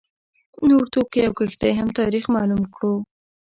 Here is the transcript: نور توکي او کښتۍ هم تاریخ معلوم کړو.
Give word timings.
نور 0.67 0.85
توکي 0.93 1.21
او 1.27 1.33
کښتۍ 1.39 1.71
هم 1.75 1.89
تاریخ 1.99 2.25
معلوم 2.35 2.63
کړو. 2.75 2.93